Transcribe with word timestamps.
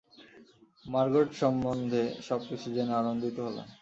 Margot 0.85 1.29
সম্বন্ধে 1.33 2.03
সব 2.27 2.39
কিছু 2.49 2.67
জেনে 2.75 2.93
আনন্দিত 2.93 3.35
হলাম। 3.45 3.67